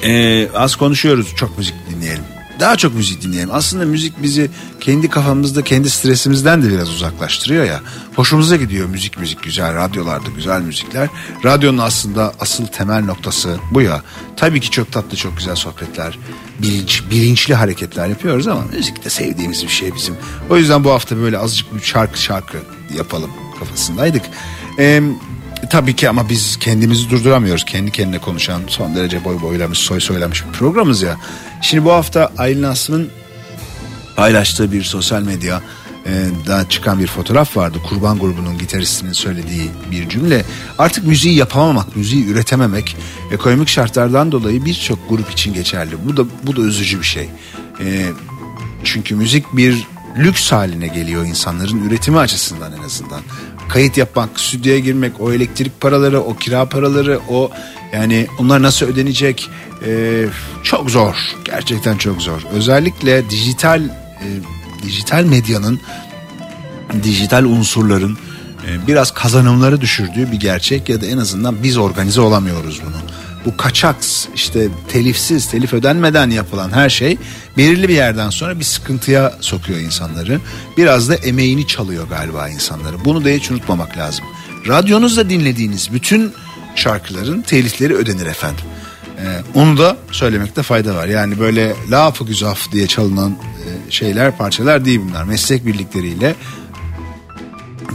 [0.03, 2.25] e, az konuşuyoruz çok müzik dinleyelim.
[2.63, 3.51] Daha çok müzik dinleyelim.
[3.53, 4.51] Aslında müzik bizi
[4.81, 7.81] kendi kafamızda kendi stresimizden de biraz uzaklaştırıyor ya.
[8.17, 11.09] Hoşumuza gidiyor müzik müzik güzel radyolarda güzel müzikler.
[11.45, 14.03] Radyonun aslında asıl temel noktası bu ya.
[14.37, 16.19] Tabii ki çok tatlı çok güzel sohbetler
[16.59, 20.15] bilinç, bilinçli hareketler yapıyoruz ama müzik de sevdiğimiz bir şey bizim.
[20.51, 22.59] O yüzden bu hafta böyle azıcık bir şarkı şarkı
[22.97, 24.23] yapalım kafasındaydık.
[24.79, 25.03] Ee,
[25.71, 27.65] tabii ki ama biz kendimizi durduramıyoruz.
[27.65, 31.17] Kendi kendine konuşan son derece boy boylamış soy soylamış bir programız ya.
[31.63, 33.11] Şimdi bu hafta Aylin Aslı'nın
[34.17, 35.63] paylaştığı bir sosyal medya
[36.07, 36.11] e,
[36.47, 37.79] da çıkan bir fotoğraf vardı.
[37.89, 40.45] Kurban grubunun gitaristinin söylediği bir cümle.
[40.79, 42.97] Artık müziği yapamamak, müziği üretememek
[43.33, 45.93] ekonomik şartlardan dolayı birçok grup için geçerli.
[46.07, 47.29] Bu da bu da üzücü bir şey.
[47.81, 48.07] E,
[48.85, 49.87] çünkü müzik bir
[50.19, 53.21] lüks haline geliyor insanların üretimi açısından en azından.
[53.69, 57.51] Kayıt yapmak, stüdyoya girmek, o elektrik paraları, o kira paraları, o
[57.93, 59.51] yani onlar nasıl ödenecek?
[59.87, 60.25] E,
[60.63, 61.17] çok zor.
[61.45, 62.43] Gerçekten çok zor.
[62.53, 64.29] Özellikle dijital e,
[64.83, 65.81] dijital medyanın
[67.03, 68.19] dijital unsurların
[68.69, 72.97] e, biraz kazanımları düşürdüğü bir gerçek ya da en azından biz organize olamıyoruz bunu.
[73.47, 73.97] Bu kaçak
[74.35, 77.19] işte telifsiz, telif ödenmeden yapılan her şey
[77.57, 80.41] belirli bir yerden sonra bir sıkıntıya sokuyor insanları.
[80.77, 83.05] Biraz da emeğini çalıyor galiba insanları.
[83.05, 84.25] Bunu da hiç unutmamak lazım.
[84.69, 86.33] Radyonuzda dinlediğiniz bütün
[86.75, 88.65] şarkıların telifleri ödenir efendim.
[89.19, 89.25] Ee,
[89.55, 91.07] onu da söylemekte fayda var.
[91.07, 95.25] Yani böyle lafı güzaf diye çalınan e, şeyler parçalar değil bunlar.
[95.25, 96.35] Meslek birlikleriyle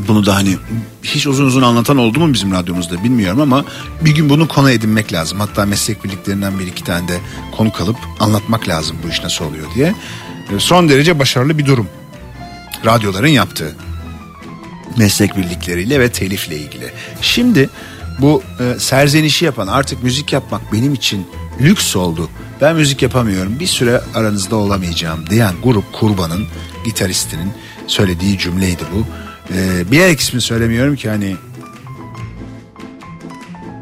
[0.07, 0.57] bunu da hani
[1.03, 3.65] hiç uzun uzun anlatan oldu mu bizim radyomuzda bilmiyorum ama
[4.01, 5.39] bir gün bunu konu edinmek lazım.
[5.39, 7.17] Hatta meslek birliklerinden bir iki tane de
[7.57, 9.95] konu kalıp anlatmak lazım bu iş nasıl oluyor diye.
[10.55, 11.87] Ee, Son derece başarılı bir durum.
[12.85, 13.75] Radyoların yaptığı
[14.97, 16.91] meslek birlikleriyle ve telifle ilgili.
[17.21, 17.69] Şimdi
[18.19, 21.27] bu e, serzenişi yapan artık müzik yapmak benim için
[21.61, 22.29] lüks oldu.
[22.61, 26.45] Ben müzik yapamıyorum bir süre aranızda olamayacağım diyen grup Kurban'ın
[26.85, 27.51] gitaristinin
[27.87, 29.05] söylediği cümleydi bu.
[29.55, 31.35] E, bilerek ismini söylemiyorum ki hani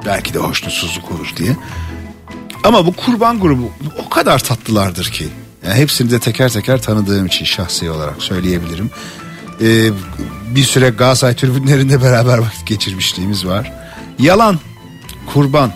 [0.06, 1.56] belki de hoşnutsuzluk olur diye.
[2.64, 3.72] Ama bu kurban grubu
[4.06, 5.28] o kadar tatlılardır ki.
[5.66, 8.92] Yani hepsini de teker teker tanıdığım için şahsi olarak söyleyebilirim.
[9.62, 9.90] Ee,
[10.56, 13.74] bir süre Galatasaray tribünlerinde beraber vakit geçirmişliğimiz var.
[14.20, 14.60] Yalan,
[15.34, 15.72] kurban.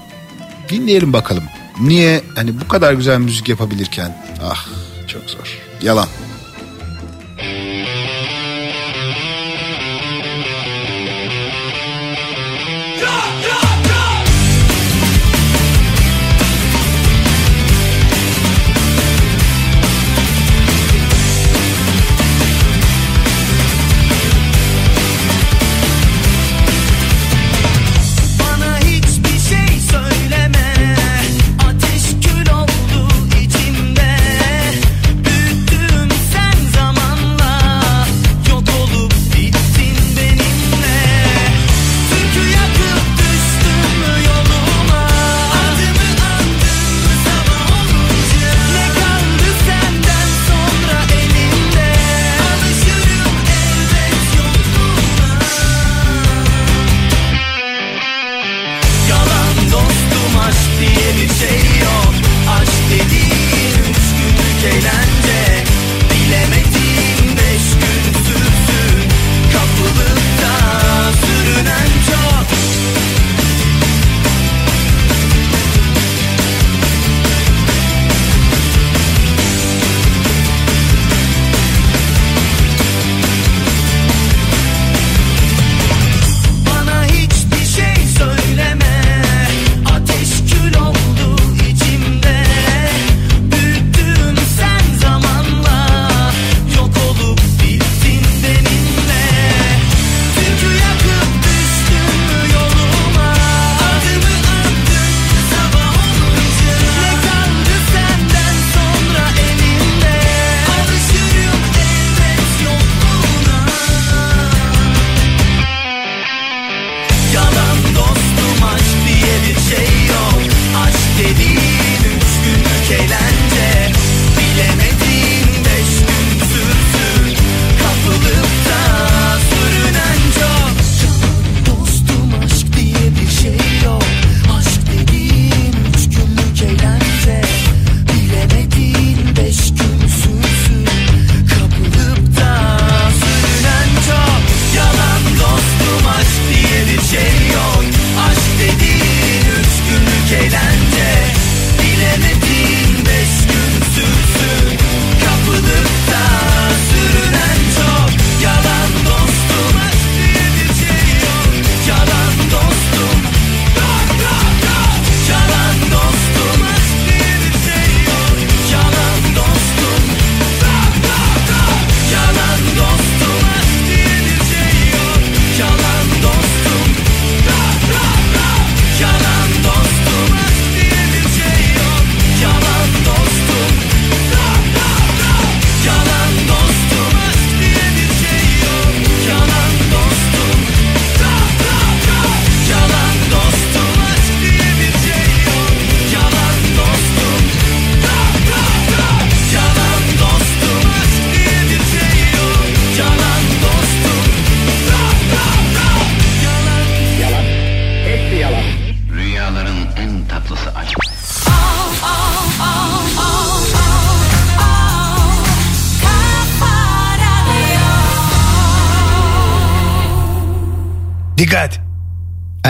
[0.69, 1.43] Dinleyelim bakalım.
[1.79, 4.67] Niye hani bu kadar güzel müzik yapabilirken ah
[5.07, 5.57] çok zor.
[5.81, 6.07] Yalan.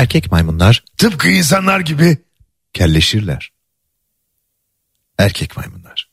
[0.10, 2.18] Erkek maymunlar Tıpkı insanlar gibi.
[2.74, 3.52] kelleşirler.
[5.18, 6.10] Erkek maymunlar.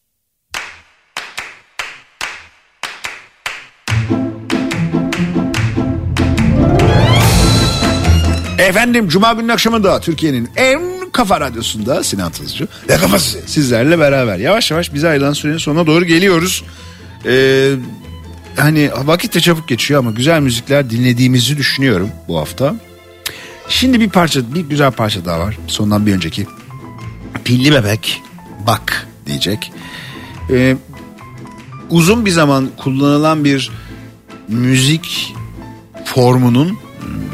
[8.59, 14.71] Efendim Cuma günün akşamında Türkiye'nin en kafa radyosunda Sinan Tızcı ve kafası sizlerle beraber yavaş
[14.71, 16.65] yavaş bize ayrılan sürenin sonuna doğru geliyoruz.
[17.27, 17.73] Ee,
[18.57, 22.75] hani vakit de çabuk geçiyor ama güzel müzikler dinlediğimizi düşünüyorum bu hafta.
[23.69, 26.47] Şimdi bir parça bir güzel parça daha var sondan bir önceki.
[27.45, 28.23] Pilli bebek
[28.67, 29.73] bak diyecek.
[30.51, 30.77] Ee,
[31.91, 33.71] uzun bir zaman kullanılan bir
[34.49, 35.35] müzik
[36.05, 36.79] formunun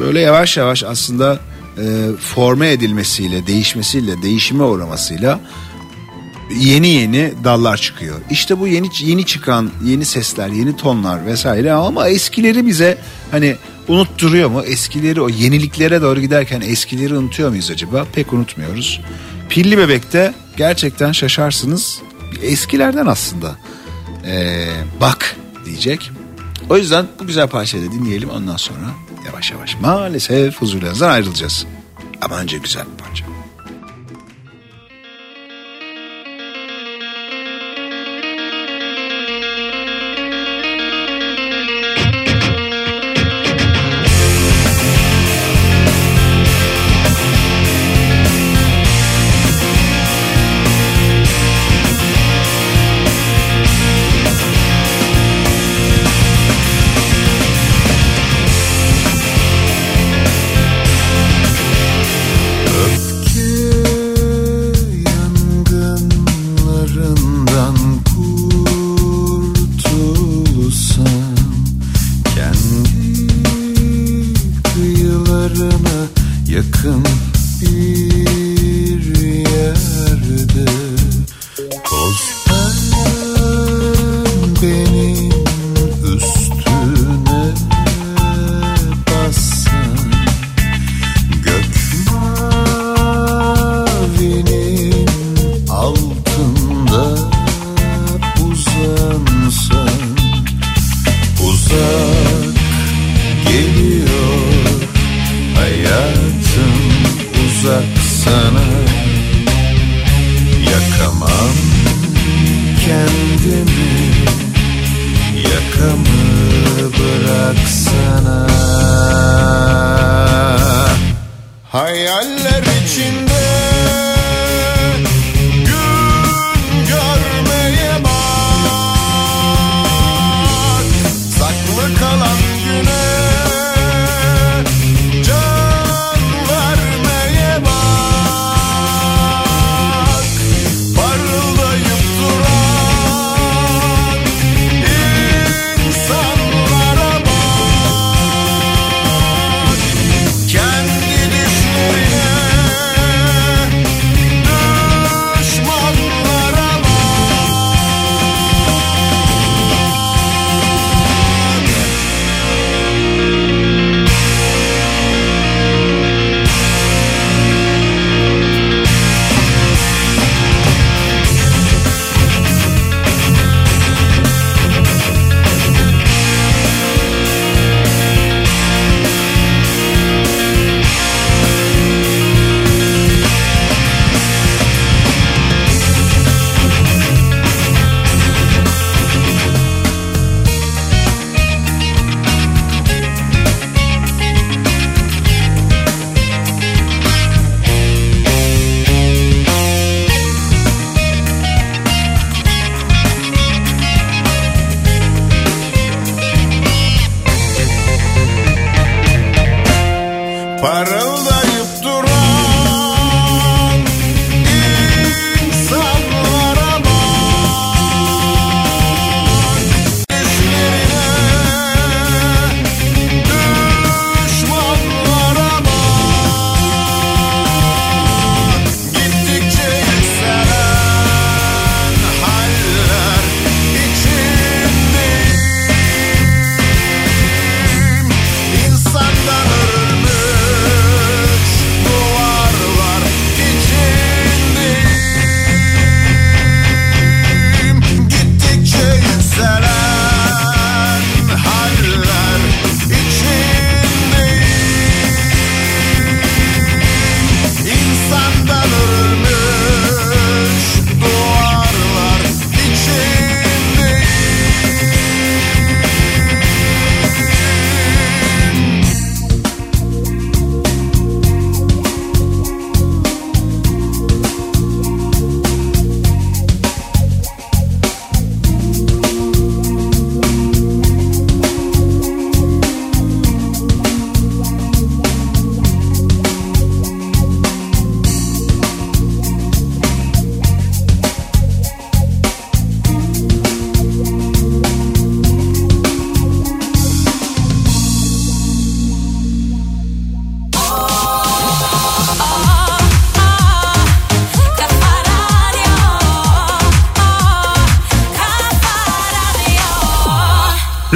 [0.00, 1.40] böyle yavaş yavaş aslında
[1.78, 1.82] e,
[2.20, 5.40] forme edilmesiyle, değişmesiyle, değişime uğramasıyla
[6.56, 8.16] yeni yeni dallar çıkıyor.
[8.30, 12.98] İşte bu yeni yeni çıkan yeni sesler, yeni tonlar vesaire ama eskileri bize
[13.30, 13.56] hani
[13.88, 14.62] unutturuyor mu?
[14.62, 18.06] Eskileri o yeniliklere doğru giderken eskileri unutuyor muyuz acaba?
[18.12, 19.00] Pek unutmuyoruz.
[19.48, 22.02] Pilli Bebek'te gerçekten şaşarsınız.
[22.42, 23.56] Eskilerden aslında.
[24.26, 24.68] Ee,
[25.00, 26.10] bak diyecek.
[26.70, 28.86] O yüzden bu güzel parçayı da dinleyelim ondan sonra
[29.26, 31.66] yavaş yavaş maalesef huzurlarınızdan ayrılacağız.
[32.20, 33.31] Ama önce güzel bir parça.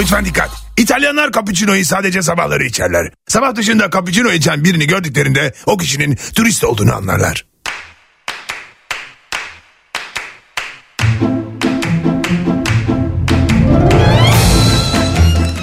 [0.07, 0.50] Lütfen dikkat.
[0.76, 3.11] İtalyanlar cappuccino'yu sadece sabahları içerler.
[3.28, 7.46] Sabah dışında cappuccino içen birini gördüklerinde o kişinin turist olduğunu anlarlar.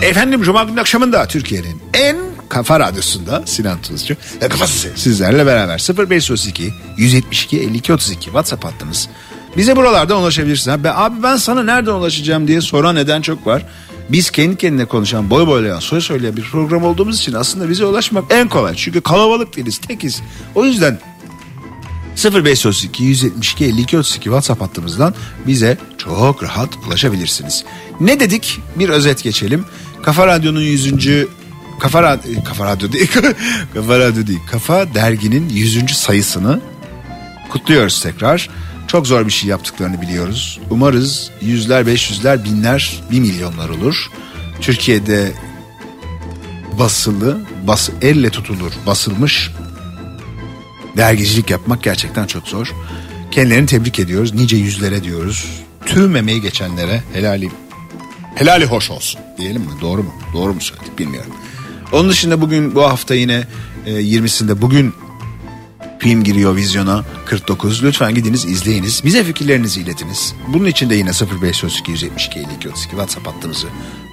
[0.02, 2.18] Efendim Cuma günü akşamında Türkiye'nin en
[2.50, 5.80] kafa radyosunda Sinan Tuzcu ve kafası sizlerle beraber
[6.10, 9.10] 0532 172 52 32 WhatsApp hattımız.
[9.58, 10.84] Bize buralardan ulaşabilirsiniz.
[10.84, 13.64] Be abi ben sana nereden ulaşacağım diye soran neden çok var.
[14.10, 18.24] Biz kendi kendine konuşan, boy boylayan, soy söyleyen bir program olduğumuz için aslında bize ulaşmak
[18.30, 18.76] en kolay.
[18.76, 20.22] Çünkü kalabalık değiliz, tekiz.
[20.56, 21.00] O yüzden
[22.24, 25.16] 0532 172 52 32 WhatsApp hattımızdan
[25.48, 27.66] bize çok rahat ulaşabilirsiniz.
[28.00, 28.60] Ne dedik?
[28.76, 29.66] Bir özet geçelim.
[30.04, 30.94] Kafa Radyo'nun 100.
[31.80, 33.12] Kafa, Radyo, Kafa Radyo değil.
[33.74, 34.40] Kafa Radyo değil.
[34.52, 35.92] Kafa derginin 100.
[35.92, 36.62] sayısını
[37.50, 38.50] kutluyoruz tekrar.
[38.88, 40.60] Çok zor bir şey yaptıklarını biliyoruz.
[40.70, 44.10] Umarız yüzler, beş yüzler, binler, bir milyonlar olur.
[44.62, 45.32] Türkiye'de
[46.80, 49.52] basılı, bas, elle tutulur, basılmış
[50.98, 52.74] dergicilik yapmak gerçekten çok zor.
[53.32, 54.34] Kendilerini tebrik ediyoruz.
[54.34, 55.46] Nice yüzlere diyoruz.
[55.86, 57.50] Tüm emeği geçenlere helali
[58.36, 59.72] helali hoş olsun diyelim mi?
[59.82, 60.14] Doğru mu?
[60.34, 61.32] Doğru mu söyledik bilmiyorum.
[61.92, 63.48] Onun dışında bugün bu hafta yine
[63.86, 64.94] e, 20'sinde bugün
[66.00, 67.84] film giriyor vizyona 49.
[67.84, 69.02] Lütfen gidiniz izleyiniz.
[69.06, 70.34] Bize fikirlerinizi iletiniz.
[70.48, 71.10] Bunun için de yine
[71.42, 73.68] 0532 172 52 32 WhatsApp hattımızı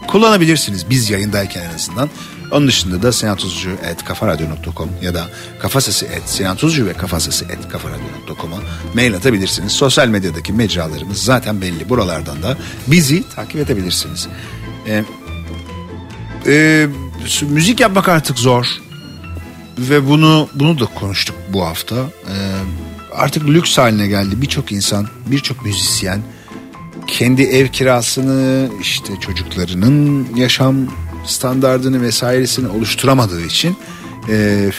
[0.07, 0.91] kullanabilirsiniz.
[0.91, 2.11] Biz yayındayken en azından.
[2.51, 8.57] Onun dışında da senatuzcu.kafaradyo.com ya da kafasesi et senatuzcu ve kafasesi et kafaradyo.com'a
[8.95, 9.73] mail atabilirsiniz.
[9.73, 11.89] Sosyal medyadaki mecralarımız zaten belli.
[11.89, 12.57] Buralardan da
[12.87, 14.29] bizi takip edebilirsiniz.
[14.87, 15.05] Ee,
[16.47, 16.87] e,
[17.43, 18.67] müzik yapmak artık zor
[19.81, 21.97] ve bunu bunu da konuştuk bu hafta.
[21.97, 22.33] Ee,
[23.13, 24.43] artık lüks haline geldi.
[24.43, 26.23] Birçok insan, birçok müzisyen
[27.07, 30.77] kendi ev kirasını, işte çocuklarının yaşam
[31.27, 33.77] standardını vesairesini oluşturamadığı için
[34.29, 34.71] e,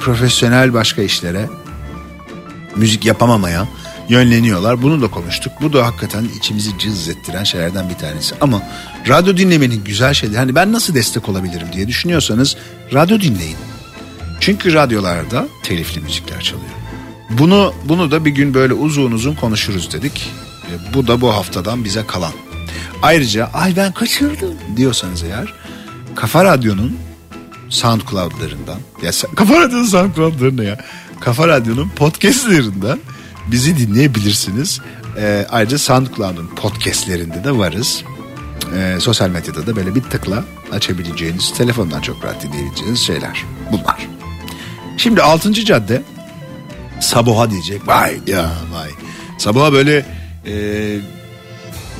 [0.00, 1.48] profesyonel başka işlere
[2.76, 3.68] müzik yapamamaya
[4.08, 4.82] yönleniyorlar.
[4.82, 5.52] Bunu da konuştuk.
[5.62, 8.34] Bu da hakikaten içimizi cız ettiren şeylerden bir tanesi.
[8.40, 8.62] Ama
[9.08, 10.38] radyo dinlemenin güzel şeyleri.
[10.38, 12.56] Hani ben nasıl destek olabilirim diye düşünüyorsanız
[12.92, 13.56] radyo dinleyin.
[14.40, 16.70] Çünkü radyolarda telifli müzikler çalıyor.
[17.30, 20.30] Bunu bunu da bir gün böyle uzun uzun konuşuruz dedik.
[20.70, 22.32] E, bu da bu haftadan bize kalan.
[23.02, 25.52] Ayrıca ay ben kaçırdım diyorsanız eğer
[26.14, 26.96] Kafa Radyo'nun
[27.68, 30.78] SoundCloud'larından ya sen- Kafa Radyo'nun SoundCloud'larında ya
[31.20, 32.98] Kafa Radyo'nun podcastlerinden
[33.46, 34.80] bizi dinleyebilirsiniz.
[35.16, 38.04] E, ayrıca SoundCloud'un podcastlerinde de varız.
[38.76, 44.19] E, sosyal medyada da böyle bir tıkla açabileceğiniz, telefondan çok rahat dinleyebileceğiniz şeyler bunlar.
[45.02, 45.52] Şimdi 6.
[45.52, 46.02] cadde
[47.00, 47.88] Saboha diyecek.
[47.88, 48.90] Vay ya vay.
[49.38, 50.06] Saboha böyle
[50.46, 50.52] e,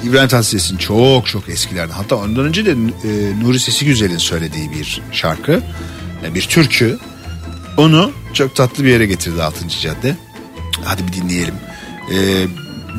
[0.05, 2.77] İbrahim Tatlıses'in çok çok eskilerden hatta ondan önce de e,
[3.43, 5.63] Nuri Sesi Güzel'in söylediği bir şarkı.
[6.25, 6.99] e, bir türkü.
[7.77, 9.69] Onu çok tatlı bir yere getirdi 6.
[9.69, 10.17] cadde.
[10.85, 11.55] Hadi bir dinleyelim.
[12.15, 12.47] E,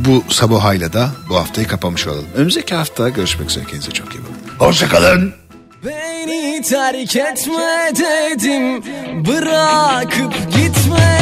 [0.06, 2.28] bu Sabaha'yla da bu haftayı kapamış olalım.
[2.36, 3.64] Önümüzdeki hafta görüşmek üzere.
[3.64, 4.66] Kendinize çok iyi bakın.
[4.66, 5.34] Hoşçakalın.
[5.86, 11.22] Beni terk etme dedim Bırakıp gitme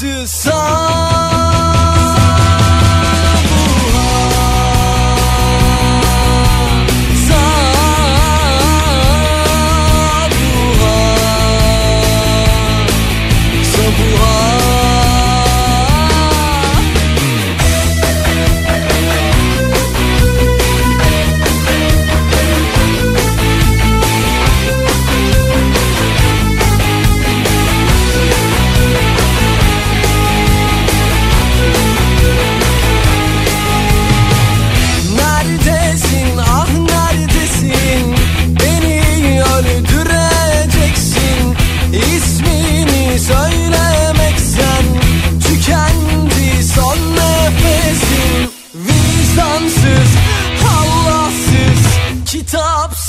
[0.00, 0.49] suicide.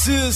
[0.06, 0.32] to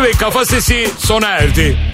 [0.00, 1.91] ve Kafa Sesi sona erdi.